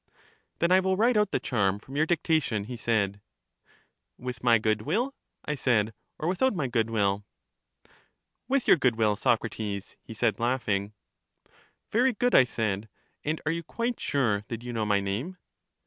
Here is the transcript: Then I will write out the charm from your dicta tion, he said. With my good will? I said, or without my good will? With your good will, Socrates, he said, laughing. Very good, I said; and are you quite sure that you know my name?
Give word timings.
Then 0.57 0.71
I 0.71 0.79
will 0.79 0.97
write 0.97 1.15
out 1.15 1.29
the 1.29 1.39
charm 1.39 1.77
from 1.77 1.95
your 1.95 2.07
dicta 2.07 2.41
tion, 2.41 2.63
he 2.63 2.75
said. 2.75 3.21
With 4.17 4.43
my 4.43 4.57
good 4.57 4.81
will? 4.81 5.13
I 5.45 5.53
said, 5.53 5.93
or 6.17 6.27
without 6.27 6.55
my 6.55 6.65
good 6.65 6.89
will? 6.89 7.23
With 8.47 8.67
your 8.67 8.77
good 8.77 8.95
will, 8.95 9.15
Socrates, 9.15 9.97
he 10.01 10.15
said, 10.15 10.39
laughing. 10.39 10.93
Very 11.91 12.13
good, 12.13 12.33
I 12.33 12.45
said; 12.45 12.89
and 13.23 13.41
are 13.45 13.51
you 13.51 13.61
quite 13.61 13.99
sure 13.99 14.43
that 14.47 14.63
you 14.63 14.73
know 14.73 14.87
my 14.87 15.01
name? 15.01 15.37